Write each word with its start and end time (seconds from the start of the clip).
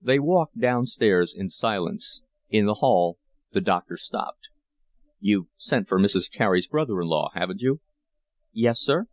They 0.00 0.20
walked 0.20 0.60
downstairs 0.60 1.34
in 1.36 1.50
silence. 1.50 2.22
In 2.48 2.66
the 2.66 2.74
hall 2.74 3.18
the 3.50 3.60
doctor 3.60 3.96
stopped. 3.96 4.42
"You've 5.18 5.48
sent 5.56 5.88
for 5.88 5.98
Mrs. 5.98 6.30
Carey's 6.30 6.68
brother 6.68 7.00
in 7.00 7.08
law, 7.08 7.30
haven't 7.34 7.62
you?" 7.62 7.80
"Yes, 8.52 8.78
sir." 8.80 9.08